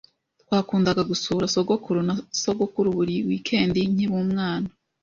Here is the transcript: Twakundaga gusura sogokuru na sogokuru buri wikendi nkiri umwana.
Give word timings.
Twakundaga 0.41 1.01
gusura 1.11 1.45
sogokuru 1.53 1.99
na 2.07 2.13
sogokuru 2.41 2.89
buri 2.97 3.15
wikendi 3.27 3.79
nkiri 3.91 4.13
umwana. 4.21 4.69